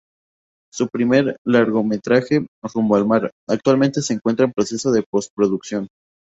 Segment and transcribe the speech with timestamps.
[0.73, 5.87] Su primer largometraje, "Rumbo al mar", actualmente se encuentra en proceso de postproducción.